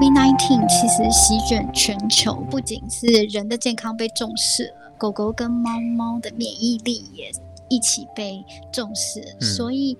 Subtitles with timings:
[0.00, 7.30] COVID-19 其实席卷全球，不仅是人的健康被重视了，狗狗跟猫猫的免疫力也
[7.68, 8.42] 一起被
[8.72, 9.20] 重视。
[9.38, 9.98] 嗯、所以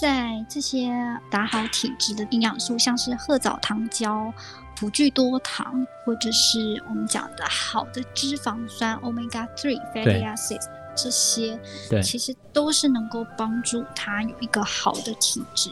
[0.00, 0.90] 在这些
[1.30, 4.34] 打好体质的营养素，像是褐藻糖胶、
[4.74, 10.66] 葡聚多糖，或者是我们讲的好的脂肪酸 Omega Three Fatty Acids，
[10.96, 11.56] 这些
[12.02, 15.70] 其实都是能够帮助它有一个好的体质。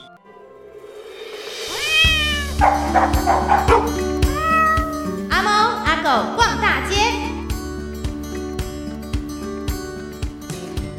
[2.58, 2.70] 阿
[5.42, 5.50] 猫
[5.84, 6.96] 阿狗逛大街，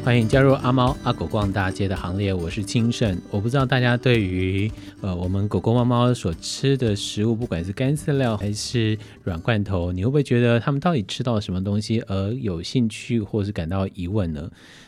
[0.04, 2.32] 欢迎加入阿猫阿狗逛大街的行列。
[2.32, 3.20] 我是清盛。
[3.32, 14.48] 我不知道大家对于呃我们狗狗猫猫所吃的食物，不管是干饲料还是软罐头，你会不会觉得他们到底吃到了什么东西而有兴趣或是感到疑问呢？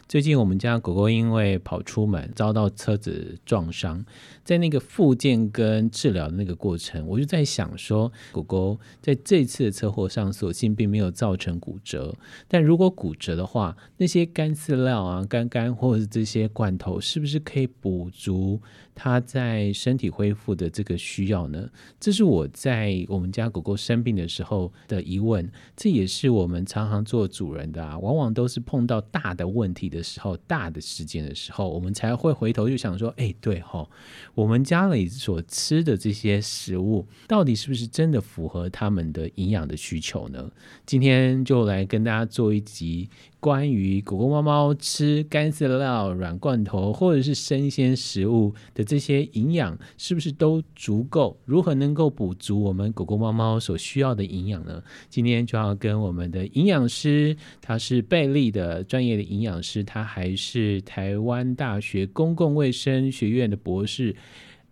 [0.10, 4.04] 最近我们家狗狗因为跑出门遭到车子撞伤，
[4.44, 12.16] 在那个复健跟治疗的那个过程，我就在想说，狗狗在这次的车祸上，所幸并没有造成骨折，
[12.48, 18.60] 但如果骨折的话，那些干饲料啊、干干或者是这些罐头，是不是可以补足
[19.02, 21.70] 它在身体恢复的这个需要呢？
[22.02, 30.04] 这是我在我们家狗狗生病的时候的疑问，这也是我们常常做主人的啊，往往都是碰到大的问题的。
[30.10, 33.88] 时候，大的事件的时候，我们才会回头就想说，哎，对哈，
[34.34, 40.52] 我们家里所吃的这些食物，到底是不是真的符合他们的营养的需求呢？
[40.88, 43.08] 今天就来跟大家做一集。
[43.40, 51.38] 关于狗狗、猫猫吃干饲料、软罐头或者是生鲜食物的这些营养，是不是都足够？
[51.46, 54.84] 如何能够补足我们狗狗、猫猫所需要的营养呢？
[55.10, 64.14] 今天就要跟我们的营养师，他是贝利的专业的营养师，他还是台湾大学公共卫生学院的博士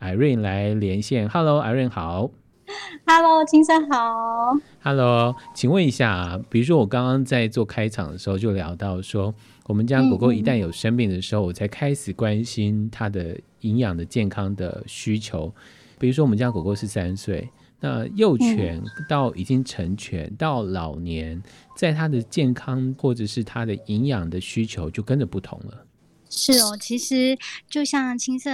[0.01, 1.29] ，Irene 来连线。
[1.29, 2.31] Hello，Irene 好。
[3.05, 4.53] Hello，清盛好。
[4.81, 9.33] Hello，请问一下啊，比如说我刚刚在做开场的时候就聊到说，
[9.65, 15.53] 我们家狗狗一旦有生病的时候，嗯、我才开始关心它的营养的健康的需求。
[15.97, 21.41] 比如说我们家狗狗是三岁，那幼犬到已经成犬到老年，
[21.75, 25.85] 在它的健康或者是它的营养的需求就跟着不同了。
[26.29, 27.37] 是哦，其实
[27.69, 28.51] 就像青色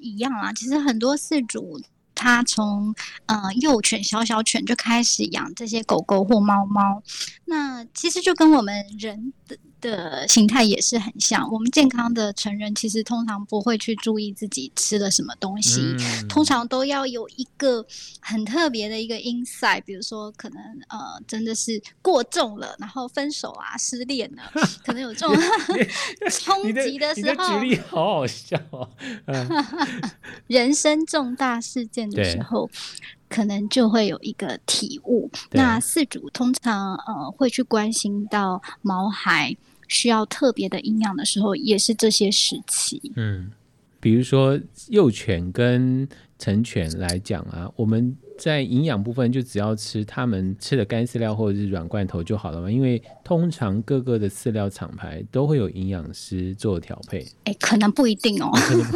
[0.00, 1.80] 一样啊，其实很多饲主。
[2.16, 2.92] 他从
[3.26, 7.00] 呃幼犬、小小犬就开始养这些狗狗或猫猫，
[7.44, 9.56] 那其实就跟我们人的
[9.86, 11.48] 的形态也是很像。
[11.50, 17.84] 我们健康的成人其实通常不会去注意自己吃了什么东西，嗯、通常都要有一个
[18.20, 24.42] 很特别的一个 insight，比如说可能呃真的是过重了，然后分手啊、失恋了，
[24.84, 25.36] 可能有这种
[26.30, 27.60] 冲击的时候。
[27.60, 28.88] 举例好好笑啊！
[29.26, 29.64] 嗯、
[30.48, 32.68] 人生重大事件的时候。
[33.28, 35.28] 可能就会有一个体悟。
[35.50, 39.56] 那四主通常呃会去关心到毛孩
[39.88, 43.12] 需要特别的营养的时候，也是这些时期。
[43.16, 43.50] 嗯，
[44.00, 44.58] 比如说
[44.88, 46.08] 幼犬跟
[46.38, 48.16] 成犬来讲啊，我们。
[48.38, 52.70] 在营养部分，就只要吃他们吃的干饲料或者是软罐头就好了嘛。
[52.70, 57.20] 因为通常各个的饲料厂牌都会有营养师做调配。
[57.44, 58.50] 哎、欸，可能不一定哦。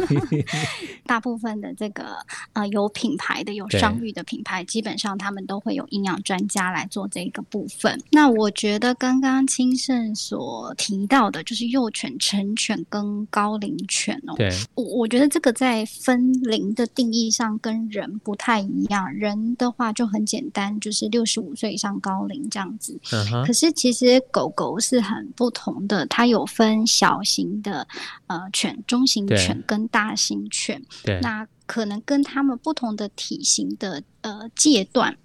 [1.05, 2.15] 大部分的这个
[2.53, 8.01] 呃有品牌的、有商誉的品牌，基本上他们都会有营养专家来做这个部分。
[8.11, 14.33] 那我觉得刚刚清盛所提到的，就是幼犬、成犬跟高龄犬哦。
[14.37, 19.01] 对，我我觉得这个在分龄的定义上跟人不太一样。
[19.13, 22.99] 人人的话就很简单，就是六十五岁以上高龄这样子。
[23.05, 23.45] Uh huh.
[23.45, 27.87] 可是其实狗狗是很不同的，它有分小型的
[28.27, 30.83] 呃犬、中型犬跟大型犬。
[31.03, 35.17] 对那可能跟它们不同的体型的呃阶段，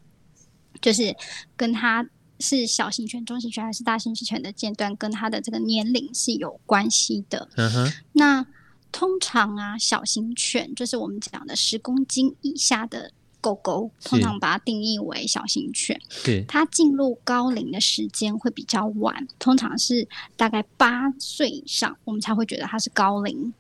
[0.81, 1.15] 就是
[1.57, 7.49] 跟它是小型犬、中型犬还是大型犬的阶段，跟它的这个年龄是有关系的。
[7.57, 7.95] Uh huh.
[8.13, 8.47] 那
[8.93, 13.11] 通常啊，小型犬就是我们讲的十公斤以下的。
[13.41, 20.07] 狗狗通常把它定义为小型犬，对它进入高龄的时间会比较晚，通常是
[20.37, 23.53] 大概八岁以上，我们才会觉得它是高龄。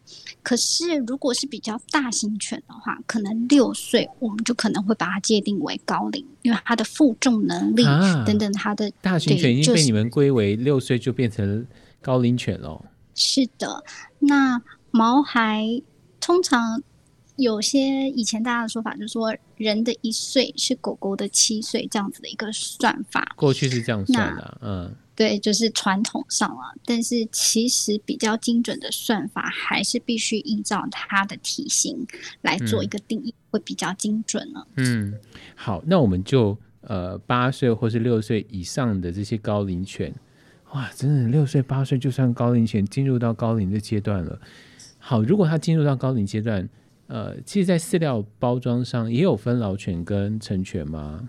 [0.43, 7.84] 可是如果是比较大型犬的话，可能六岁我们就可能会把它界定为高龄，因为它的负重能力
[8.26, 11.67] 等等，它的、啊、大型犬已经被你们归为六岁就变成
[12.02, 12.84] 高龄犬了。
[13.14, 13.84] 是的，
[14.19, 15.81] 那毛孩
[16.20, 16.82] 通常。
[17.37, 23.35] 有些以前大家的说法就是说，人的一岁是狗狗的七岁这样子的一个算法。
[23.37, 26.75] 过去是这样算的，那嗯，对，就是传统上了。
[26.85, 32.06] 但是其实比较精准的算法，还是必须依照它的体型
[32.41, 34.67] 来做一个定义，嗯、会比较精准了。
[34.77, 35.15] 嗯，
[35.55, 40.15] 好，那我们就呃八岁或是六岁以上的这些高龄犬，
[40.73, 44.41] 哇，真的六岁八岁就算高龄犬进入到高龄的阶段了。
[44.99, 46.69] 好，如果它进入到高龄阶段，
[47.08, 51.29] 呃，其实，在饲料包装上也有分老犬跟成犬吗？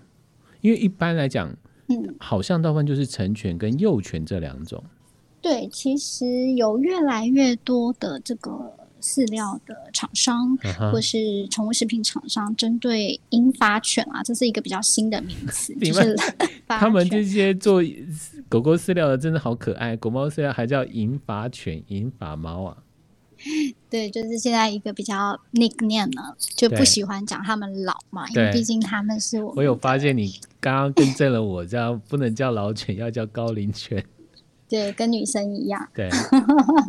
[0.60, 1.54] 因为一般来讲，
[1.86, 4.82] 嗯，好像大部分就是成犬跟幼犬这两种。
[5.40, 8.50] 对，其实有越来越多的这个
[9.00, 15.72] 饲料的厂商，嗯、或是宠物食品厂商，针对英发犬啊，这是一个比较新的名词。
[15.78, 16.16] 就是
[16.66, 17.80] 他们这些做
[18.48, 22.76] 狗狗饲料的真的好可爱，狗猫饲料还叫银发犬、银发猫啊。
[23.90, 29.52] 对，就是现在一个比较 nickname 呢，就不喜欢讲他们老嘛，因为毕竟他们是我。
[29.56, 34.04] 我有发现你刚刚更正了我，叫不能叫老犬，要叫高龄犬。
[34.68, 35.88] 对，跟女生一样。
[35.94, 36.10] 对，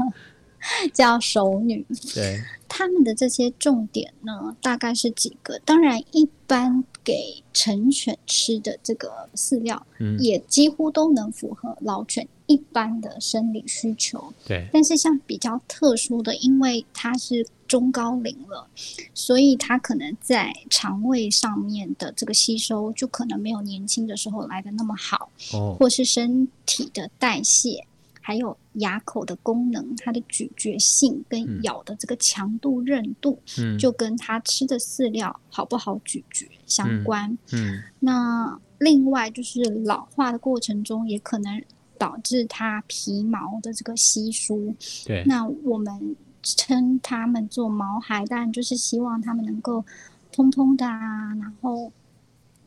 [0.93, 1.85] 叫熟女。
[2.13, 5.59] 对，他们的这些重点呢，大概是几个。
[5.59, 6.83] 当然，一般。
[7.01, 14.33] 给成犬吃的这个饲料，嗯，也几乎都能符合老犬一般的生理需求。
[14.45, 18.67] 对，但是像比较特殊的，因为它是中高龄了，
[19.13, 27.85] 所以它可能在肠胃上面的这个吸收，就可能没有年轻的时候来的那么好，哦，或是身体的代谢。
[28.21, 37.31] 还有牙口的功能，它的咀嚼性跟咬的这个强度、韧度，嗯，就跟它吃的饲料好不好咀嚼相关。
[37.53, 41.59] 嗯，嗯，那另外就是老化的过程中，也可能
[41.99, 44.73] 导致它皮毛的这个稀疏。
[45.05, 49.85] 对，那我们称它们做毛孩，当然就是希望它们能够
[50.31, 51.91] 通通的啊，然后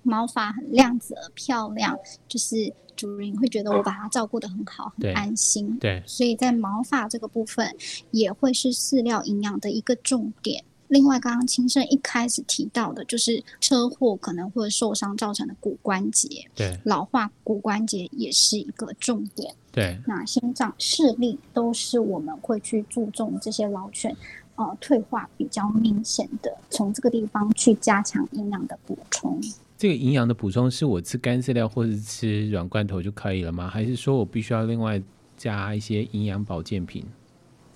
[0.05, 1.99] 毛发很亮泽漂亮，
[2.29, 2.73] 就是。
[2.95, 5.77] 主人会觉得我把它照顾的很好，很安心。
[5.79, 7.75] 对，所以在毛发这个部分
[8.11, 10.63] 也会是饲料营养的一个重点。
[10.93, 19.55] 另外，刚刚青盛一开始提到的，就是车祸可能会受伤造成的骨关节，对，老化骨关节也是一个重点。
[19.73, 24.15] 对，那心脏、视力都是我们会去注重这些老犬，
[24.57, 29.41] 呃，退化比较明显的，从这个地方去加强营养的补充。
[29.79, 33.67] 这个营养的补充是我吃干饲料或者吃软罐头就可以了吗？
[33.67, 35.03] 还是说我必须要另外
[35.39, 37.03] 加一些营养保健品？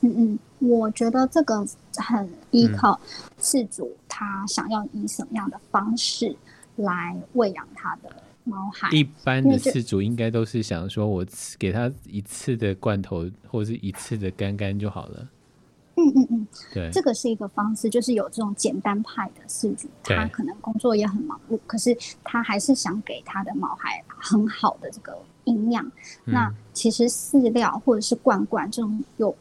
[0.01, 1.67] 嗯嗯，我觉得这个
[1.97, 3.01] 很依靠
[3.41, 6.37] 饲主他想要以什么样的方式
[6.77, 8.11] 来喂养他的
[8.45, 8.89] 猫孩。
[8.91, 11.25] 一般的饲主应该都是想说，我
[11.59, 15.29] 给他一次的罐头或者是一次的干干就好了。
[15.99, 25.83] 嗯嗯嗯，对，这个是一个方式，就是有这种简单派的饲主，他可能工作也很忙碌，可是他还是想给他的毛孩很好的这个营养。
[26.27, 29.35] 嗯、那其实饲料或者是罐罐这种有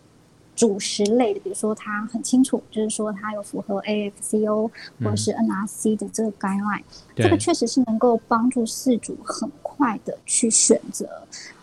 [0.56, 6.80] 主食类的，比如说它很清楚，就是说它有符合 AFCO 或者是 NRC 的这个 guideline，
[7.16, 11.08] 嗯、这个确实是能够帮助饲主很快的去选择，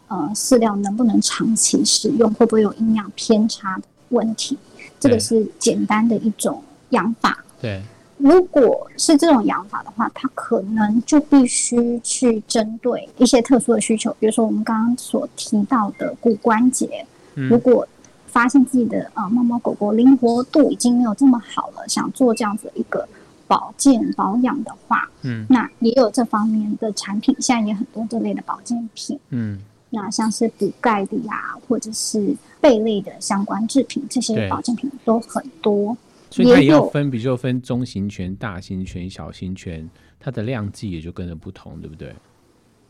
[0.09, 4.59] 呃，饲料能不能长期使用，会不会有营养偏差的问题。
[5.00, 7.45] 这个是简单的一种养法。
[7.61, 7.83] 对，
[8.19, 17.05] 如果是这种养法的话，它可能就必须去针对一些特殊的需求，比如说我们刚刚所提到的骨关节。
[17.35, 17.88] 嗯、如果
[18.33, 23.07] 发现自己的呃猫猫狗狗灵活度已经没有这么好了，想做这样子一个
[23.47, 29.17] 保健保养的话，嗯，那也有这方面的产品，现在也很多这类的保健品。
[29.31, 29.61] 嗯。
[29.95, 35.95] 那像是补钙的呀，或者是贝类的相关制品，这些保健品都很多。
[36.31, 39.87] 所以它也要分，比如说分中型犬、大型犬、小型犬，
[40.19, 42.15] 它的量剂也就跟着不同，对不对？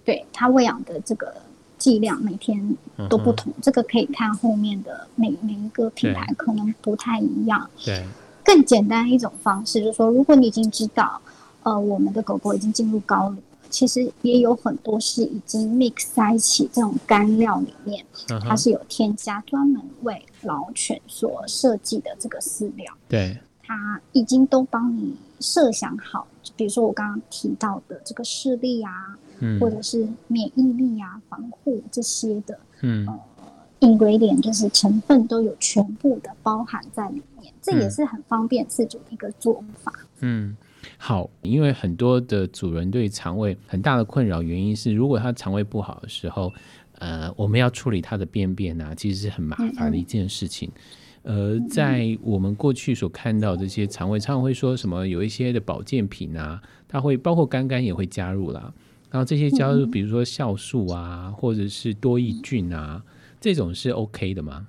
[0.04, 1.34] 对，它喂养的这个
[1.82, 2.76] 剂量每天
[3.10, 7.68] 都不同，嗯、这个可以看后面的每每一个品牌可能不太一样。
[7.84, 8.06] 对，
[8.44, 11.20] 更简单一种方式就是说，如果你已经知道，
[11.64, 13.42] 呃，我们的狗狗已经进入高龄。
[13.68, 18.04] 其实也有很多是已经 mix 在一起这种干料里面，
[18.46, 22.92] 它是有添加专门为老犬所设计的这个饲料。
[23.08, 33.20] 对，它已经都帮你设想好，比如说我刚刚提到的这个视力啊，嗯，或者是免疫力啊、防护这些的，嗯，呃
[33.80, 39.92] ，ingredient 就是成分都有全部的包含在里面，这也是很方便自主的一个做法。
[40.20, 40.56] 嗯。
[40.98, 46.52] 好，因为很多的主人对肠胃很大的困扰，原因是如果他肠胃不好的时候，
[46.98, 50.70] 呃，我们要处理他的便便啊，其实是很麻烦的一件事情。
[51.22, 58.72] 呃，在我们过去所看到这些肠胃，常常会说什么有一些的保健品啊，它会包括干干也会加入啦。
[59.12, 63.00] 然后这些加入，比如说酵素啊，嗯、或者是多益菌啊，
[63.40, 64.66] 这种是 OK 的吗？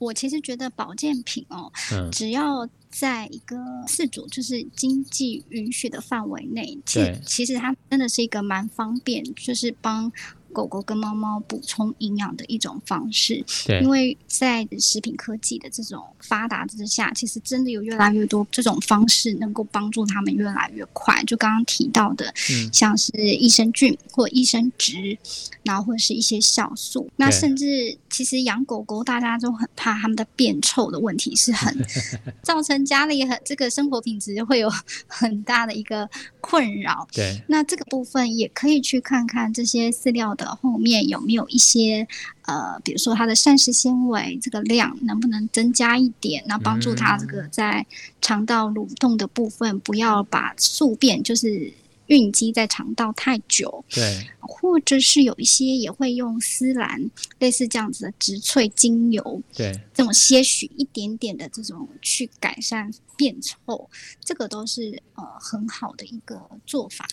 [0.00, 3.56] 我其实觉得保健品哦，嗯、只要在一个
[3.86, 10.10] 四主就是经济允许的范围内，其实其实它真的是一个蛮方便，就是帮。
[10.52, 21.22] 狗狗跟猫猫补充营养的一种方式，对，因为在食品科技的这种发达之下，其实真的有越来越多这种方式能够帮助它们越来越快。
[21.24, 25.18] 就刚刚提到的，嗯，像是益生菌或益生值，
[25.62, 31.76] 然后或者是一些酵素，那甚至其实养狗狗大家都很怕它们的变臭的问题，是很
[32.42, 34.70] 造成家里很这个生活品质会有
[35.06, 36.08] 很大的一个
[36.40, 37.06] 困扰。
[37.12, 42.06] 对，那这个部分也可以去看看这些饲料的后面有没有一些
[42.42, 47.86] 呃，比如说它的膳食纤维这个量能不能增加一点，那帮助它这个在
[48.20, 51.72] 肠道蠕动的部分不要把宿便就是
[52.06, 53.84] 孕积在肠道太久。
[53.90, 63.88] 对，或者是有一些也会用丝兰类似这样子的植萃精油，对，这种些许一点点的这种去改善便臭，
[64.24, 67.06] 这个都是呃很好的一个做法。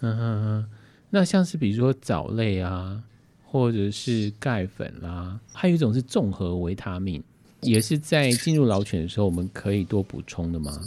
[0.00, 0.68] 嗯嗯嗯。
[1.14, 3.02] 那像是比如说藻类啊，
[3.44, 7.22] 或者是钙粉啦、啊，还有一种是综合维他命，
[7.60, 10.80] 也是在进入老犬的时候我们可以多补充的吗？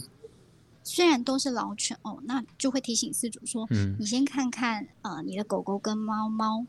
[0.83, 6.65] 虽然都是老犬哦，那就会提醒饲主说，嗯，你先看看呃，你的狗狗跟猫猫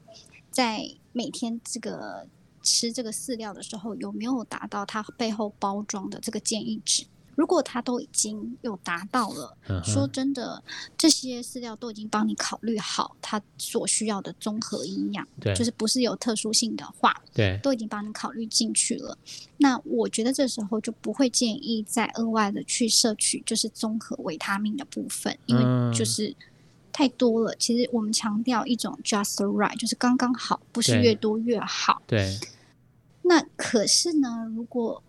[0.51, 2.27] 在每天这个
[2.63, 7.07] 吃这个饲料的时候有没有达到它背后包装的这个建议值。
[7.37, 10.61] 如果他都已经有达到了，嗯、说真的，
[10.97, 19.17] 这些饲料都已经帮你考虑好它所需要的综合营养，对，就是不是有特殊性的话，对，都已经帮你考虑进去了。
[19.59, 25.63] 那我觉得这时候就不会建议再额外的去摄取，就是综合维他命的部分，因为
[25.95, 26.35] 就是
[26.91, 27.53] 太多了。
[27.53, 32.01] 嗯、其实我们强调一种 just right，就是刚刚好，不是越多越好。
[32.07, 32.39] 对。
[33.29, 35.03] 那可是呢，如果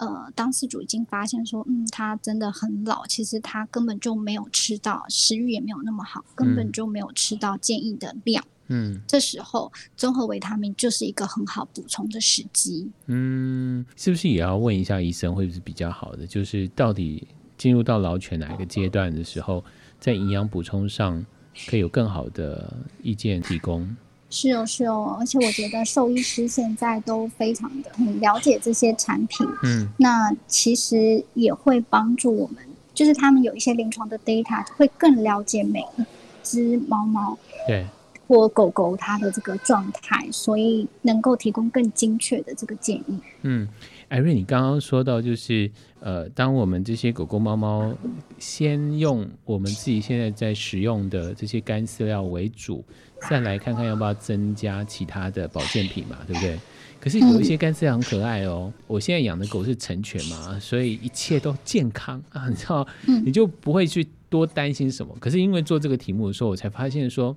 [0.00, 8.42] 呃，当事主已经发现说，嗯，他真的很老，其实他根本就没有吃到，食欲也没有那么好，根本就没有吃到建议的量。
[8.68, 12.90] 嗯，这时候综合维他命就是一个很好补充的时机。
[13.08, 16.26] 嗯，是不是也要问一下医生，会不会是比较好的？
[16.26, 17.28] 就是到底
[17.58, 19.62] 进入到老犬哪一个阶段的时候，
[19.98, 21.22] 在营养补充上
[21.68, 23.96] 可以有更好的意见提供？
[24.30, 36.04] 是哦，是哦，而且我觉得兽医师现在都非常的很了解这些产品，嗯，那其实也会帮助我们，就是他们有一些临床的 data 会更了解每一
[36.44, 37.84] 只猫猫，对，
[38.28, 43.18] 或狗狗它的这个状态，所以能够提供更精确的这个建议。
[43.42, 43.68] 嗯，
[44.10, 45.68] 艾瑞，你刚刚说到就是，
[45.98, 47.92] 呃，当我们这些狗狗猫猫
[48.38, 52.84] 先用我们自己现在在使用的这些干饲料为主。
[53.28, 56.58] 再来看看要不要增加其他的保健品嘛，对不对？
[57.00, 58.72] 可是有一些干饲料很可爱哦。
[58.86, 62.86] 我现在养的狗是成犬嘛，所以一切都健康啊，你知道，
[63.24, 65.16] 你就不会去多担心什么。
[65.18, 67.34] 可是因为做这个题目的时候，我才发现说，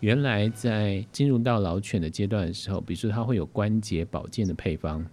[0.00, 5.04] 原来在进入到老犬的阶段的时候，比如说它会有关节保健的配方，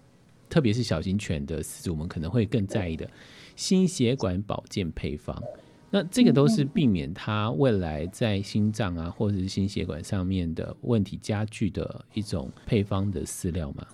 [0.49, 3.09] 特别是小型犬的饲主们可能会更在意的
[3.55, 5.41] 心血管保健配方。
[5.91, 13.87] 那这个都是避免它未来在心脏啊，或者是心血管上面的问题加剧的一种配方的饲料吗？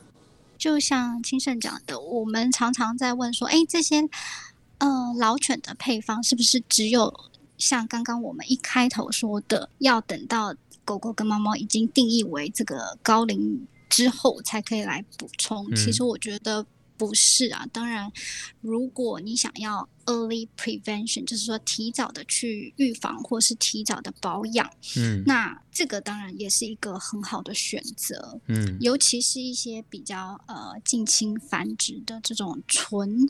[0.58, 4.02] 就像清盛讲的，我们常常在问说，哎，这些
[4.80, 7.14] 呃老犬的配方是不是只有
[7.58, 15.66] 像刚刚我们一开头说的，要等到狗狗跟猫猫已经定义为这个高龄之后才可以来补充？
[15.72, 16.66] 嗯、其实我觉得。
[16.98, 18.12] 不是啊，当然，
[18.62, 33.30] 如果你想要 early prevention，就是说提早的去预防或是提早的保养，嗯，那这个当然也是一个很好的选择，嗯，尤其是一些比较呃近亲繁殖的这种纯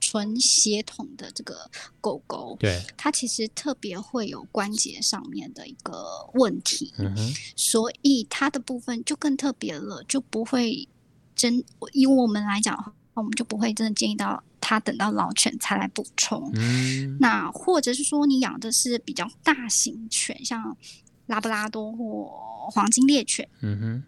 [0.00, 10.86] 纯血统的这个狗狗，对，它其实特别会有关节上面的一个问题，嗯哼，所以它的部分就更特别了，就不会
[11.34, 12.94] 真以我们来讲。
[13.18, 16.50] 我们就不会真的建议到它等到老犬才来补充。
[16.54, 20.76] 嗯，那或者是说你养的是比较大型犬，像
[21.26, 22.26] 拉布拉多或
[22.70, 24.02] 黄金猎犬，嗯哼，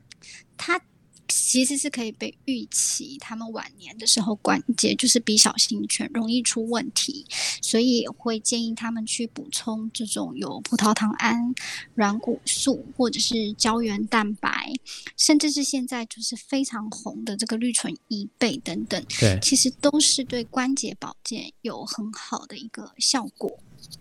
[0.57, 0.81] 它。
[1.31, 7.25] 其实是可以被预期，他们晚年的时候关节就是比小型犬容易出问题，
[7.63, 11.55] 所以会建议他们去补充这种有葡萄糖胺、
[11.95, 14.73] 软骨素或者是胶原蛋白，
[15.17, 19.03] 甚至是现在就是非常红的这个绿唇伊贝等等。
[19.19, 23.59] 对，其实都是对关节保健有很好的一个效果。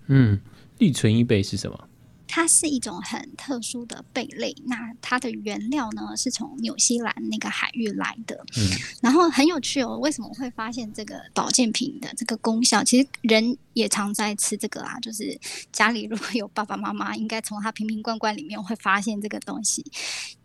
[0.07, 0.39] 嗯，
[0.79, 1.88] 绿唇伊贝是什么？
[2.31, 8.35] 它是一种很特殊的贝类，那它的原料呢是从纽西兰那个海域来的。
[8.55, 8.69] 嗯，
[9.01, 12.83] 然后很有趣哦，为什么会发现这个保健品的这个功效？
[12.83, 15.35] 其实人也常在吃这个啊，就是
[15.71, 19.83] 家里如果有爸爸妈妈，应该从他瓶瓶罐罐里面会发现这个东西，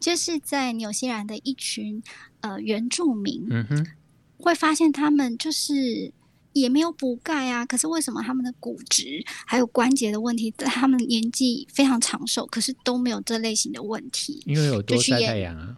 [0.00, 2.02] 就是在纽西兰的一群
[2.40, 3.86] 呃原住民，嗯哼，
[4.38, 6.14] 会发现他们就是。
[6.54, 14.42] 也没有补钙啊，可是为什么他们的骨质还有关节的问题，他们年纪非常长寿，可是都没有这类型的问题？
[14.46, 15.76] 因为有多晒太阳啊。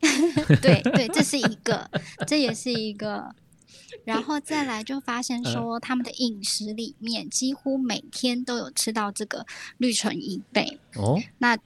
[0.60, 1.88] 对对，这是一个，
[2.26, 3.32] 这也是一个。
[4.04, 9.46] 然后再来就发现说，他们的饮食里面几乎每天都有吃到这个
[9.78, 11.56] 绿醇一倍哦，那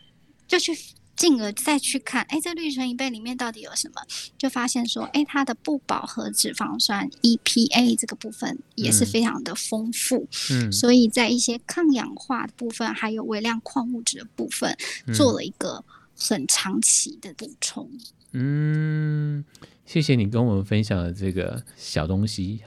[0.47, 0.76] 就去。
[1.16, 4.02] 进而再去看，哎，这绿醇一倍里面到底有什么？
[4.37, 14.76] 就发现说，哎，它的不饱和脂肪酸 EPA 这个部分也是非常的丰富，嗯，所以在一些抗氧化的部分，还有微量矿物质的部分，
[15.14, 15.85] 做了一个
[16.16, 17.90] 很长期的补充。
[18.32, 19.42] 嗯，
[19.87, 22.61] 谢谢你跟我们分享的这个小东西，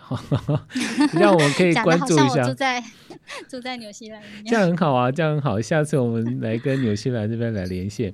[1.14, 2.48] 让我们可以关注一下。
[2.48, 2.84] 住在
[3.48, 5.60] 住在纽西兰，这样很好啊，这样很好。
[5.62, 8.14] 下次我们来跟纽西兰这边来连线。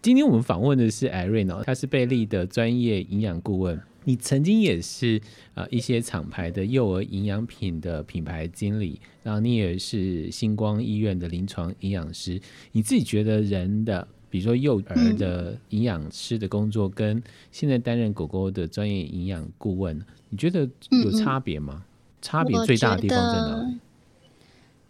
[0.00, 3.80] 今天我们访问的是 Irene 哦，她是贝利的专业营养顾问。
[4.06, 5.18] 你曾经也是
[5.54, 12.38] 呃一些厂牌的幼儿营养品的品牌经理，然后你也是星光医院的临床营养师。
[12.72, 17.22] 你自己觉得人的，比如说幼儿的营养师的工作，跟
[17.52, 19.96] 现在担任狗狗的专业营养顾问，
[20.28, 21.84] 你觉得有差别吗？
[22.20, 23.78] 差别最大的地方在哪里？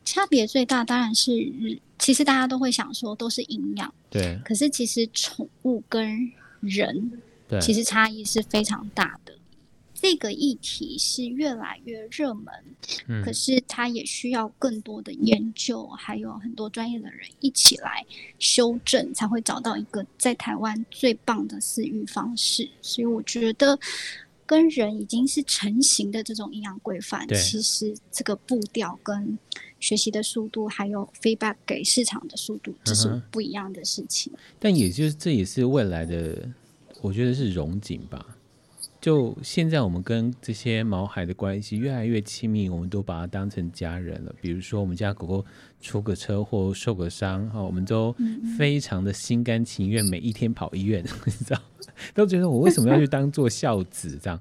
[0.03, 1.31] 差别最大当然是，
[1.99, 4.41] 其实大家都会想说都是营养，对。
[4.47, 7.13] 可是其实宠物跟人，
[7.47, 9.24] 对，其实差异是非常大的。
[10.05, 12.47] 这个议题是越来越热门，
[13.09, 18.05] 嗯，可是它也需要更多的研究，还有很多专业的人一起来
[18.39, 22.69] 修正，才会找到一个在台湾最棒的饲育方式。
[22.83, 23.79] 所以我觉得。
[24.47, 29.39] 跟人已经是成型的这种营养规范，其实这个步调跟
[29.81, 34.31] 学习的速度，还有 feedback 给市场的速度，这是不一样的事情。
[34.35, 36.47] 嗯、但也就是这也是未来的，
[37.01, 38.37] 我觉得是融景吧。
[39.05, 44.35] 就现在我们跟这些毛孩的关系越来越亲密，我们都把它当成家人了。
[44.41, 45.45] 比如说我们家狗狗
[45.79, 48.17] 出个车祸受个伤，哈，我们都
[48.57, 51.61] 非常的心甘情愿，每一天跑医院， 你知道。
[52.15, 54.41] 都觉得我为什么要去当做孝子这样？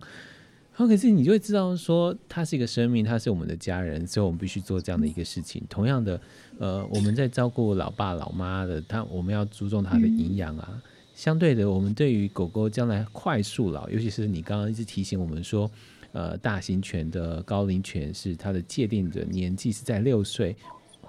[0.72, 5.62] 好，可是你就会知道说，它是一个生命，它是我们的家人，所以我们必须做这样的一个事情。
[5.68, 6.22] 同样的，
[6.58, 10.82] 呃，我们在照顾老爸老妈的，他我们要注重他的营养啊。
[11.14, 15.70] 相对的，我们对于狗狗将来快速老，尤其是你刚刚一直提醒我们说，
[16.12, 20.56] 呃，大型犬的高龄犬是它的界定的年纪是在六岁。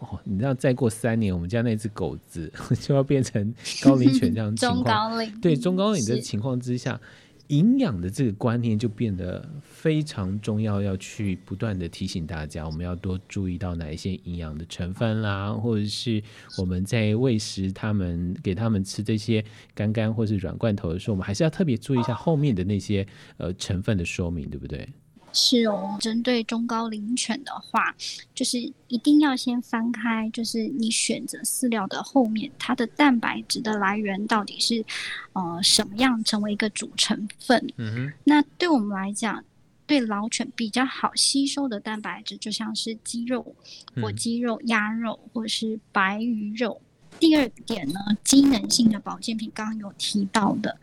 [0.01, 4.83] 哦，你知道再过三年，我们家那只狗子 就要变成高龄犬这样情况。
[4.83, 5.41] 中高龄。
[5.41, 7.01] 对，中高龄的情况之下，
[7.49, 16.23] 营养的这个观念就变得非常重要，要去不断的提醒大家，我们要多注意到哪一些营养的成分啦，或者是
[16.59, 24.89] 我们在喂食他们、给他们吃这些干干或是软罐头的时候，我们还是要特别注意一下后面的那些呃成分的说明，对不对？
[25.37, 27.93] 是哦，针对中高龄犬的话，
[28.33, 34.85] 就是一定要先翻开，就是你选择饲料的后面，它的蛋白质的来源到底是
[35.33, 37.61] 呃什么样，成为一个主成分。
[37.77, 38.13] 嗯哼。
[38.23, 39.45] 那对我们来讲，
[39.87, 43.57] 对老犬比较好吸收的蛋白质，就像是鸡肉
[44.01, 46.81] 或鸡肉、鸭肉，或是白鱼肉。
[47.19, 50.79] 第二点呢，机能性的保健品，刚刚有提到的，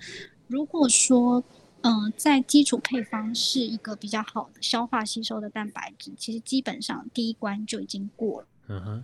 [0.48, 1.42] 如果说。
[1.82, 8.48] 嗯、呃，在基础配方是一个比较好的消化吸收的蛋白质，其实基本上第一关就已经过了。
[8.68, 9.04] 嗯哼。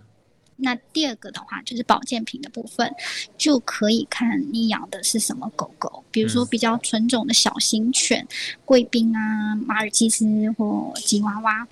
[0.60, 2.92] 那第二个的话，就是保健品的部分，
[3.36, 8.26] 就可以看你养的是什么狗狗，比如说比较纯种的小型犬，
[8.64, 10.26] 贵宾啊、马尔济斯
[10.58, 11.68] 或吉娃娃，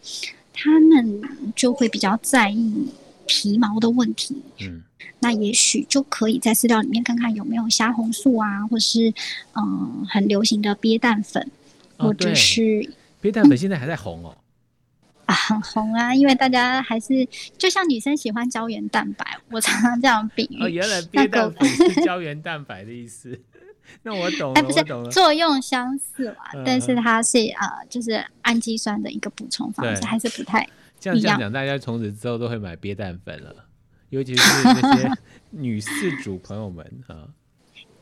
[0.53, 1.21] 他们
[1.57, 2.87] 就会比较在意
[3.27, 4.43] 皮毛的问题。
[4.61, 4.83] 嗯。
[5.19, 9.09] 那也许就可以在饲料里面看看有没有虾红素啊，或是
[9.55, 11.51] 嗯、呃、很流行的鳖蛋粉，
[11.99, 12.89] 或者是
[13.21, 14.37] 鳖蛋粉现在还在红哦，
[15.27, 17.27] 啊很红啊，因为大家还是
[17.59, 20.63] 就像女生喜欢胶原蛋白，我常常这样比喻。
[20.63, 23.39] 哦，原来鳖蛋粉是胶原蛋白的意思，
[24.03, 30.69] 那我懂了，哎，不是作用相似嘛，嗯、但是它是呃就是氨基酸的一个补充方式，还是不太
[31.15, 33.55] 这样这样讲，大家从此之后都会买鳖蛋粉了。
[34.11, 35.11] 尤其是那些
[35.51, 37.27] 女饲主朋友们啊，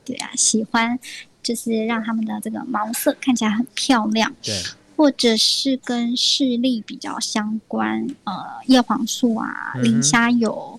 [0.04, 0.98] 对啊，喜欢
[1.42, 4.54] 就是让他们的这个毛色看起来很漂亮，对，
[4.96, 8.32] 或者是跟视力比较相关，呃，
[8.66, 10.78] 叶黄素啊、磷虾油，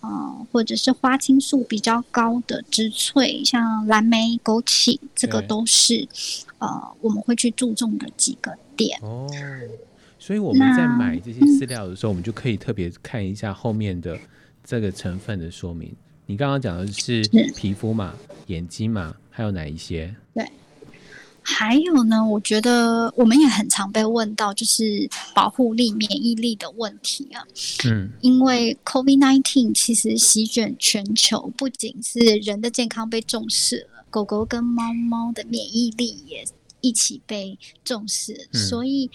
[0.00, 6.08] 呃，或者是花青素比较高的植萃，像蓝莓、枸杞，这个都是
[6.58, 8.96] 呃我们会去注重的几个点。
[9.02, 9.28] 哦，
[10.22, 14.16] 所以我们在买这些饲料的时候，我们就可以特别看一下后面的
[14.62, 15.92] 这个成分的说明。
[16.26, 17.22] 你刚刚讲的是
[17.56, 18.14] 皮肤嘛、
[18.46, 20.14] 眼睛嘛，还有哪一些？
[20.32, 20.48] 对。
[21.42, 27.42] 还有呢，我觉得我们也很常被问到，就是保护力、免疫力的问题啊。
[27.84, 36.44] 嗯，因为 COVID-19 其实席卷全球，不仅是人的健康被重视了，狗狗跟猫猫的免疫力也
[36.80, 38.46] 一起被重视。
[38.52, 39.10] 嗯，所以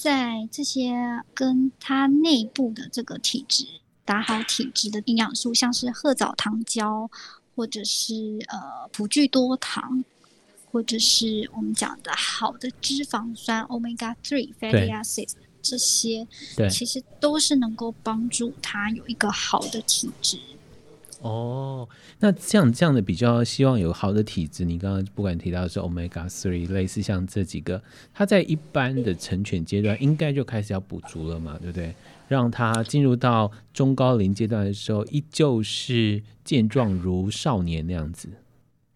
[0.00, 3.66] 在这些跟它内部的这个体质
[4.04, 7.10] 打好体质的营养素，像是褐藻糖胶
[7.54, 10.04] 或者是呃葡聚多糖。
[10.72, 16.24] 或者是我们讲的好的脂肪酸 omega three fatty acids 这些，
[16.56, 20.38] 对，其实都是能够帮助它有一个好的体质。
[21.22, 27.82] 哦，那像这样的比较希望有好的体质，你刚刚不管提到的是 omega three，类似像这几个，
[28.14, 31.94] 它在一般的成犬阶段应该就开始要补足了嘛，对不对？
[32.26, 38.28] 让它进入到中高龄阶段的时候，依旧是健壮如少年那样子。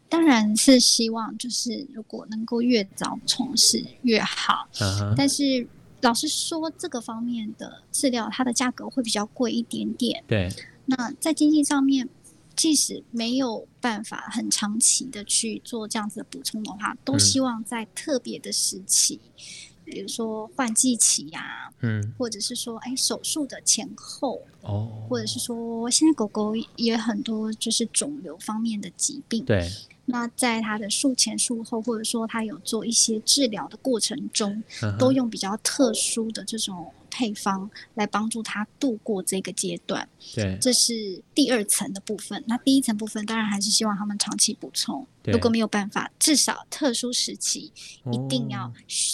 [0.09, 4.69] 当然是希望，就是如果能够越早从事越好。
[4.75, 5.13] Uh-huh.
[5.17, 5.67] 但是
[6.01, 10.23] 老实说，这个方面的饲料它的价格会比较贵一点点。
[10.27, 10.49] 对。
[10.87, 12.09] 那在经济上面，
[12.55, 19.41] 即使没有办法很长期的去做这样子的补充的话，都希望在特别的时期，嗯、
[19.85, 29.69] 比如说换季期呀、啊，嗯，或者是说，哎，手术的前后，哦，或者是说，现在狗狗也很多就是肿瘤方面的疾病，对。
[30.07, 34.63] 那在它的术前术后，或者说它有做一些治疗的过程中，
[34.99, 40.09] 都用比较特殊的这种配方来帮助他度过这个阶段。
[40.35, 42.43] 对，这是第二层的部分。
[42.49, 45.07] 那第一层部分当然还是希望他们长期补充。
[45.27, 47.73] 如果没有办法，至少特殊时期
[48.13, 48.73] 一定要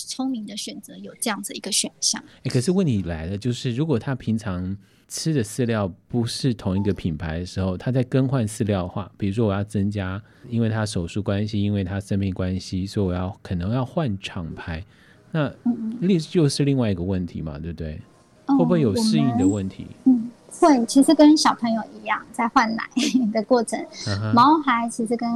[0.08, 2.24] 聪明的选择有这样子一个选项。
[2.44, 4.78] 欸，可是问题来了，就是如果他平常。
[5.12, 14.86] 吃的饲料不是同一个品牌的时候，他在更换饲料的话，比如说我要增加，因为他手术关系，因为他生病关系，所以我要可能要换厂牌，
[15.32, 15.52] 那
[16.00, 18.00] 另就是另外一个问题嘛，对不对？
[18.46, 19.86] 会不会有适应的问题？
[20.04, 20.84] 嗯，会。
[20.86, 22.82] 其实跟小朋友一样，在换奶
[23.32, 23.78] 的过程，
[24.34, 25.28] 毛孩其实跟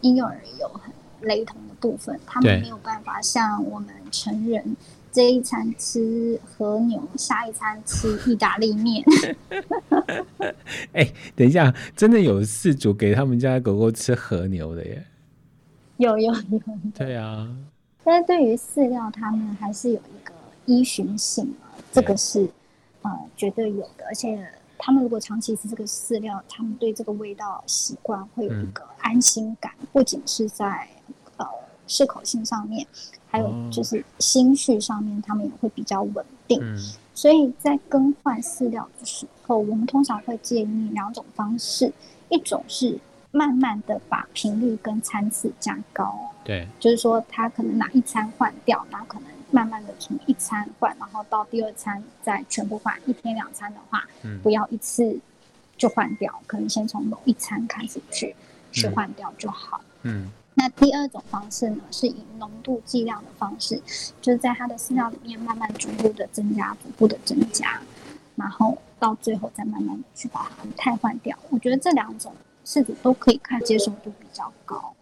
[0.00, 4.76] 婴幼儿有很雷同的部分，他们没有办法像我们成人。
[5.12, 9.02] 这一餐吃和牛，下一餐吃意大利面。
[10.92, 15.06] 哎、欸，等一下，真的有饲主给他们家的狗狗吃和牛的耶？
[15.96, 16.60] 有有有。
[16.94, 17.48] 对啊，
[18.06, 20.32] 但是对于饲料，他们还是有一个
[20.64, 22.48] 依循性啊，这个是
[23.02, 24.06] 呃绝对有的。
[24.06, 30.88] 而且他们如果长期吃这个饲料，他们对这个味道习惯，会有一个安心感，嗯、不仅是在
[31.36, 31.44] 呃
[31.88, 32.86] 适口性上面。
[33.28, 36.60] 还有就是心绪上面，他们也会比较稳定。
[36.62, 36.78] 嗯，
[37.12, 41.92] 所以在更换饲料的时候，我们通常会建议两种方式：
[42.28, 42.96] 一种是
[43.30, 52.94] 慢慢的把频率跟餐次加高，对，就是说他可能哪一餐换掉，然后可能慢慢的从一餐换，然后到第二餐再全部换。
[53.06, 55.18] 一天两餐的话，嗯，不要一次
[55.76, 58.34] 就换掉，可能先从某一餐开始去
[58.72, 59.80] 去换掉就好。
[60.02, 60.24] 嗯。
[60.24, 63.78] 嗯那第二种方式呢，是以浓度计量的方式，
[64.22, 67.78] 就是在它的饲料里面慢慢逐步的增加，逐步的增加，
[68.36, 71.36] 然后到最后再慢慢的去把它汰换掉。
[71.50, 72.32] 我觉得这两种
[72.66, 74.92] 饲主都可以看接受度比较高。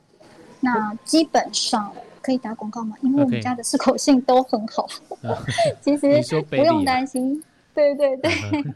[0.61, 2.95] 那基本上可以打广告吗？
[3.03, 4.87] 因为我们家的适口性都很好.
[5.83, 7.43] 其实不用担心。
[7.75, 8.75] 对对对，uh-huh.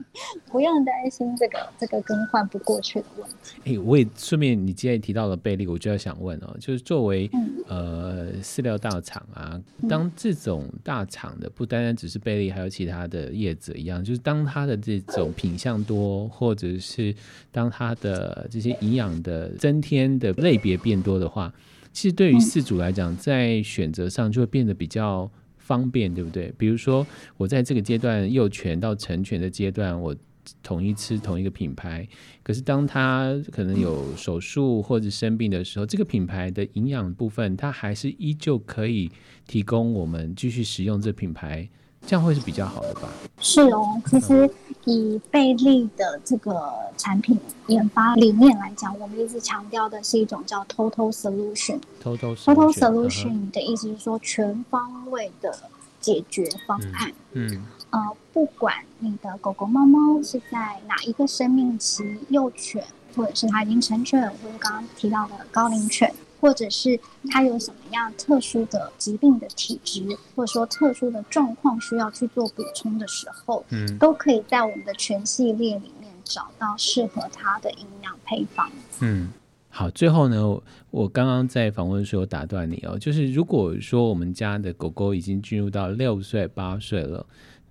[0.50, 3.56] 不用担心这个这个更换不过去的问题。
[3.60, 17.14] 哎、欸，我也顺便，你既然提到了贝利，我就要想问哦，就是作为、嗯、呃饲料大厂啊，当这种大厂的不单单只是贝利，还有其他的业者一样，就是当它的这种品相多，或者是
[17.52, 21.52] 当它的这些营养的增添的类别变多的话，
[21.92, 25.30] 其实对于饲主来讲，在选择上就会变得比较。
[25.68, 26.50] 方便对不对？
[26.56, 30.16] 比如说，我在这个阶段幼犬到成犬的阶段，我
[30.62, 32.08] 统一吃同一个品牌。
[32.42, 39.10] 可是当他可能有手术或者生病的时候，这个品牌的营养部分，它还是依旧可以
[39.46, 41.68] 提供我们继续使用这品牌。
[42.06, 43.08] 这样会是比较好的吧？
[43.40, 44.50] 是哦，其实
[44.84, 51.78] 以贝利的这个产品研发理念来讲，我们一直强调的是一种叫 total solution。
[52.02, 52.34] total
[52.72, 55.54] solution 的意思是说全方位的
[56.00, 57.12] 解决方案。
[57.32, 58.00] 嗯，呃，
[58.32, 62.82] 不管你的狗狗、猫猫是在哪一个生命期，幼犬，
[63.14, 66.98] 或者是它已经成犬，或者刚刚提到的高龄犬，或者是
[67.30, 70.02] 它有什么样特殊的疾病的体质，
[70.34, 78.70] 或者说特殊的状况需要去做补充的时候，嗯，都可以在我们的全系列里面找到适合它的营养配方。
[79.00, 79.28] 嗯。
[79.70, 87.24] 好，最后呢，我刚刚在访问的时候打断你哦，就是如果说我们家的狗狗已经进入到六岁八岁了，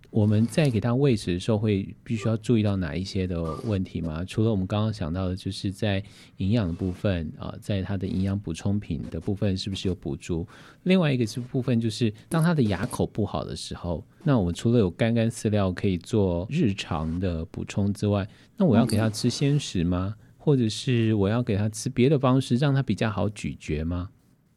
[0.10, 4.24] 我们在给它喂食的时候，会必须要注意到哪一些的问题吗？
[4.26, 6.02] 除了我们刚刚想到的，就是在
[6.38, 10.48] 营养的部分啊，在它的营养补充品的部分是不是有补助？
[10.84, 20.16] 另外一个是部分就是当它的牙口不好的时候，那我们除了有干干饲料可以做日常的补充之外，那我要给它吃鲜食吗？
[20.38, 24.10] 或者是我要给它吃别的方式，让它比较好咀嚼吗？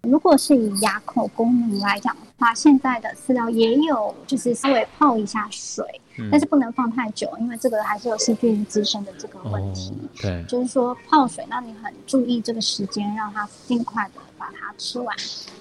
[0.03, 5.85] 如果是以牙口功能来讲的话，现在的饲料也有，就是稍微泡一下水，
[6.17, 9.91] 嗯，但是不能放太久，因为这个还是有细菌滋生的这个问题。
[9.91, 15.15] 哦，对，就是说泡水，那你很注意这个时间，让它尽快的把它吃完，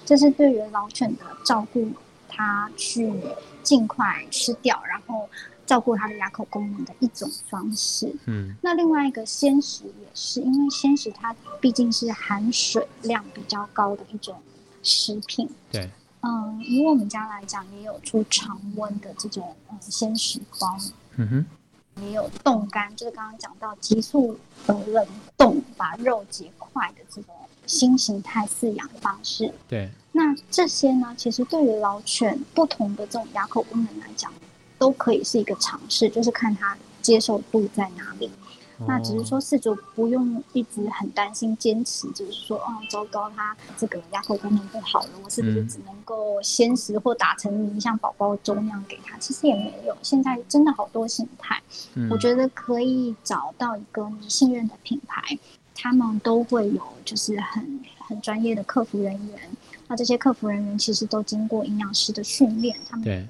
[0.06, 1.88] 这是对于老犬的照顾，
[2.28, 3.12] 它去
[3.62, 5.28] 尽快吃掉，然后。
[5.70, 8.12] 照顾它的牙口功能的一种方式。
[8.26, 14.34] 嗯，那另外一个鲜食也是，因为鲜食它毕竟是含水量比较高的一种
[14.82, 15.48] 食品。
[15.70, 15.88] 对，
[16.22, 20.76] 嗯，以我们家来讲，也有出常温的这种嗯鲜食包。
[21.14, 25.06] 嗯哼，也有冻干，就是刚刚讲到急速的冷
[25.36, 27.32] 冻把肉结块的这种
[27.64, 29.54] 新形态饲养方式。
[29.68, 34.32] 对，那这些呢，其实对于老犬不同的这种牙口功能来讲。
[34.80, 38.28] 都可以是一个尝试，就是看他接受度在哪里。
[38.78, 49.18] 哦、那只是说，饲主不用一直很担心、坚持，就是说，哦，糟糕，他这个牙口功能不好了，我是不是只能够鲜食或打成泥，像宝宝粥那样给他？
[49.18, 51.60] 其实也没有，现在真的好多形态、
[51.92, 55.38] 嗯，我觉得可以找到一个你信任的品牌，
[55.74, 59.38] 他们都会有就是很很专业的客服人员。
[59.88, 63.26] 那这些客服人员其实都经过营养师的训练，他们对。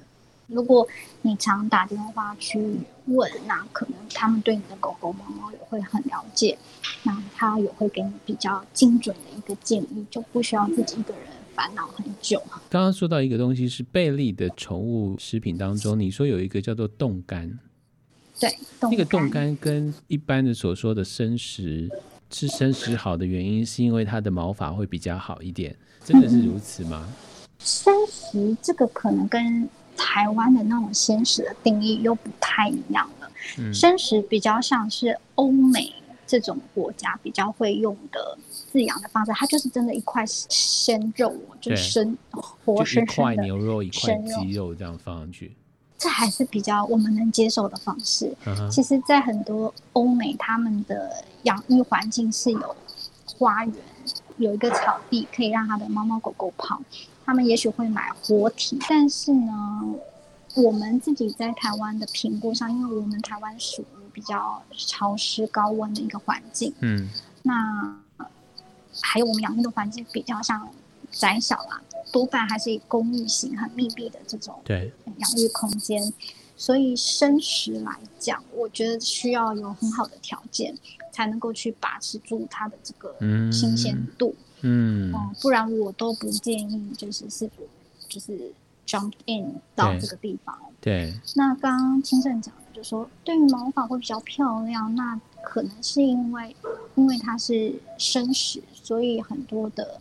[0.51, 0.87] 如果
[1.21, 2.59] 你常打电话去
[3.05, 6.57] 问，那可能他们对你的狗狗、猫猫也会很了解，
[7.03, 11.23] 那他也会给你比较精准的一个建议，就不需要自己一个人
[11.55, 12.41] 烦恼很久。
[12.69, 17.57] 刚刚说到一个东西是贝利的宠物食品当中，你说有一个叫做冻干，
[18.39, 21.89] 对，那个冻干跟一般的所说的生食，
[22.29, 27.07] 吃生食好的原因是因为它的毛发会比较好一点，真的是如此吗？
[27.07, 27.15] 嗯、
[27.59, 29.69] 生食这个可能跟
[30.03, 33.31] 台湾的那种鲜食的定义又不太一样了。
[33.59, 35.93] 嗯，生食比较像是欧美
[36.25, 38.37] 这种国家比较会用的
[38.71, 45.55] 饲养的方式，它就是真的一块鲜肉，就生活生生的一块牛肉、一块鸡肉这样放上去，
[45.97, 48.35] 这还是比较我们能接受的方式。
[48.45, 52.75] 嗯、其实，在很多欧美，他们的养育环境是有
[53.37, 53.75] 花园，
[54.37, 56.81] 有一个草地，可以让他的猫猫狗狗跑。
[57.25, 59.95] 他们也许会买活体，但是呢，
[60.55, 67.09] 我们自己在台湾的评估上，因为我们台湾属于比较潮湿高温的一个环境，嗯，
[67.43, 67.95] 那
[69.01, 70.67] 还有我们养育的环境比较像
[71.11, 71.81] 窄小啦，
[72.11, 74.91] 多半还是以公寓型很密闭的这种对。
[75.17, 76.11] 养育空间，
[76.57, 80.75] 所以生食来讲，我觉得需要有很好的条件，
[81.11, 83.15] 才能够去把持住它的这个
[83.51, 84.35] 新鲜度。
[84.37, 87.67] 嗯嗯，哦，不然我都不建议，就是饲主
[88.07, 88.51] 就是
[88.85, 90.57] jump in 到这个地方。
[90.79, 96.55] 对，对，那刚刚清盛讲的，就是说对于毛发会比较漂亮，那可能是因为
[96.95, 99.99] 因为它是生食，所以很多的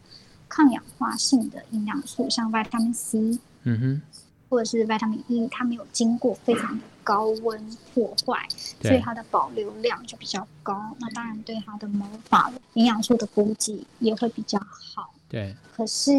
[0.49, 4.03] 抗氧化性的营养素，像 vitamin C，嗯哼，
[4.49, 8.49] 或者是 vitamin E，它没有经过非常的高温破坏，
[8.83, 10.95] 所以它的保留量就比较高。
[10.99, 15.13] 那当然对它的毛发营养素的补给也会比较好。
[15.29, 15.55] 对。
[15.77, 16.13] 可是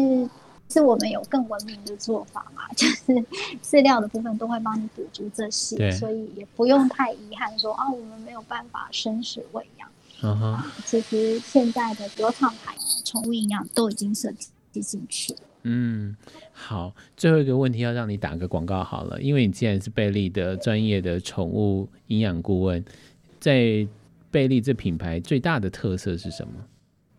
[0.68, 2.62] 是我们有更文明的做法嘛？
[2.74, 3.12] 就是
[3.62, 9.88] 饲料的部分都会帮你补足这些，所以也不用太遗憾说啊，我们没有办法生食喂养。
[10.22, 10.54] 嗯哼。
[10.54, 14.32] 啊，其实现在的国产牌宠物营养都已经设
[14.70, 15.40] 计进去了。
[15.64, 16.16] 嗯，
[16.52, 22.84] 好，最后一个问题要让你打个广告好了，因为你既然是贝利的专业的宠物营养顾问，
[23.38, 23.86] 在
[24.30, 26.54] 贝利这品牌最大的特色是什么？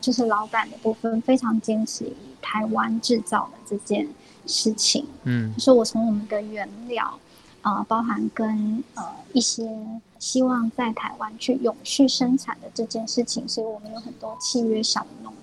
[0.01, 4.05] 就是老板的部分非常坚持以台湾制造的这件
[4.45, 5.05] 事情。
[5.23, 7.17] 嗯，就是我从我们的原料
[7.61, 9.65] 啊、呃，包含跟呃一些
[10.19, 15.33] 希望在台湾去永续生产的这件事情，所以我们有很多契约小农。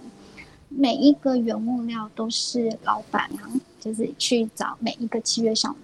[0.70, 5.78] 每一个原物料都是老板娘，就是去找每一个契约小农，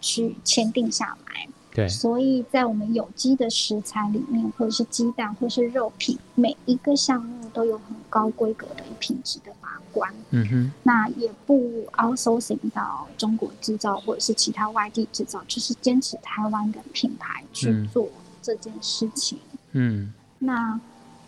[0.00, 1.48] 去签订下来。
[1.74, 10.12] 对，所以在我们有机的食材里面，或者是鸡蛋，或是肉品，每一个项目都有很高规格的品质的把关。
[10.30, 18.06] 嗯哼，那也不 outsourcing 到中国制造或者是其他外地制造，就是坚持台湾的品牌去做
[18.42, 19.38] 这件事情。
[19.72, 20.78] 嗯，那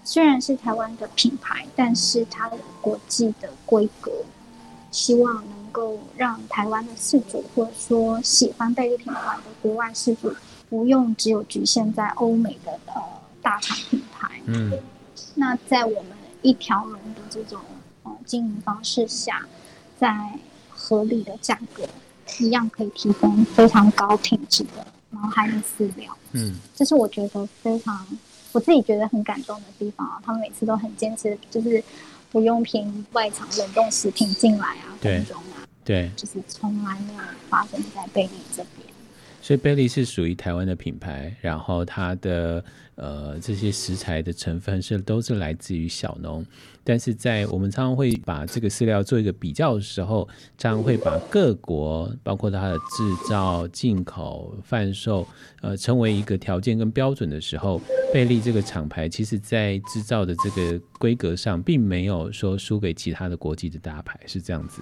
[0.05, 4.13] 虽然是台湾的品牌，但是它的国际的规格，
[4.91, 5.65] 希望能。
[5.75, 10.33] 能够让台湾的饲主，或者说喜欢贝利品牌的国外饲主，
[10.71, 13.03] 不用只有局限在欧美的呃
[13.43, 14.41] 大厂品牌。
[14.45, 14.79] 嗯，
[15.35, 16.13] 那在我们
[16.43, 17.59] 一条龙的这种
[18.05, 19.45] 呃经营方式下，
[19.99, 20.39] 在
[20.69, 21.83] 合理的价格，
[22.39, 26.17] 一样可以提供非常高品质的毛孩的饲料。
[26.35, 28.07] 嗯，这是我觉得非常
[28.55, 30.19] 我自己觉得很感动的地方啊。
[30.25, 31.85] 他们每次都很坚持，就是
[32.33, 35.23] 不用凭外场冷冻食品进来啊，对。
[35.87, 38.89] 对，就是从来没有发生在贝利这边，
[39.43, 42.65] 所以贝利是属于台湾的品牌，然后它的
[42.97, 46.45] 呃这些食材的成分是都是来自于小农，
[46.83, 55.27] 但是在我们常常会把这个饲料做一个比较的时候，常常会把各国包括它的制造、进口、贩售，
[55.61, 57.81] 呃，成为一个条件跟标准的时候，
[58.13, 64.81] 贝利这个厂牌其实在制造的这个规格上，并没有说输给其他的国际的大牌，是这样子。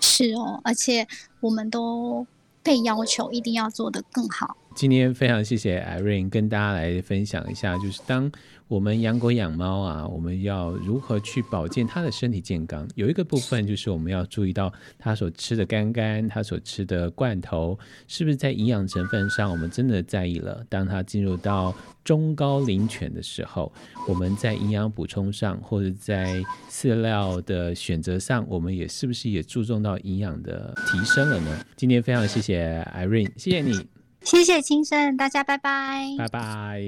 [0.00, 1.06] 是哦，而且
[1.40, 2.26] 我们都
[2.62, 4.56] 被要求一定要做得更好。
[4.74, 8.30] 今天非常谢谢 Irene 跟大家来分享一下，就是当
[8.68, 12.88] 我们养狗养猫啊，我们要如何去保健它的身体健康？
[12.94, 20.64] 有一个部分就是我们要注意到它所吃的干干，它所吃的罐头，是不是在营养成分上我们真的在意了？
[20.68, 23.72] 当它进入到中高龄犬的时候，
[24.08, 31.64] 我们在营养补充上，或者在饲料的选择上，我们也是不是也注重到营养的提升了呢？
[31.76, 34.01] 今天非常谢谢 Irene，谢谢你。
[34.24, 36.80] 谢谢青生，大家拜拜，拜拜。